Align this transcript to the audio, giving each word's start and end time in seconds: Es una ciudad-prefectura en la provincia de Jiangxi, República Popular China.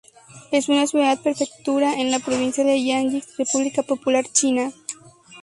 Es 0.51 0.67
una 0.67 0.87
ciudad-prefectura 0.87 1.93
en 1.93 2.09
la 2.09 2.17
provincia 2.17 2.63
de 2.63 2.75
Jiangxi, 2.81 3.23
República 3.37 3.83
Popular 3.83 4.25
China. 4.25 4.71